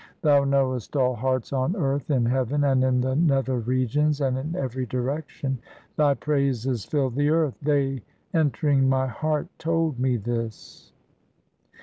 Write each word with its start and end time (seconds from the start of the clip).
Thou 0.23 0.43
knowest 0.45 0.95
all 0.95 1.13
hearts 1.13 1.53
on 1.53 1.75
earth, 1.75 2.09
in 2.09 2.25
heaven, 2.25 2.63
in 2.63 3.01
the 3.01 3.15
nether 3.15 3.59
regions, 3.59 4.19
and 4.19 4.35
in 4.35 4.55
every 4.55 4.87
direction. 4.87 5.59
Thy 5.95 6.15
praises 6.15 6.83
fill 6.85 7.11
the 7.11 7.29
earth; 7.29 7.59
they 7.61 8.01
entering 8.33 8.89
my 8.89 9.05
heart 9.05 9.45
told 9.59 9.99
me 9.99 10.17
this. 10.17 10.91